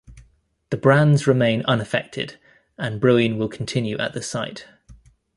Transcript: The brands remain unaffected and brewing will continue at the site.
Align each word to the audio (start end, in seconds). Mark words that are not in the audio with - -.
The 0.71 0.77
brands 0.77 1.27
remain 1.27 1.63
unaffected 1.67 2.39
and 2.75 2.99
brewing 2.99 3.37
will 3.37 3.49
continue 3.49 3.99
at 3.99 4.13
the 4.13 4.23
site. 4.23 4.65